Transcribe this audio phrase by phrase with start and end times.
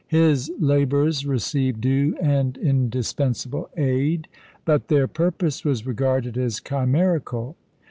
[0.07, 4.27] His labours received due and indispensable aid;
[4.65, 7.55] but their purpose was regarded as chimerical.